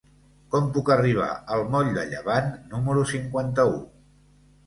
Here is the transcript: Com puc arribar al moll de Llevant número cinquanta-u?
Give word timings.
Com 0.53 0.69
puc 0.77 0.87
arribar 0.93 1.27
al 1.57 1.61
moll 1.75 1.91
de 1.97 2.05
Llevant 2.13 2.49
número 2.71 3.03
cinquanta-u? 3.13 3.77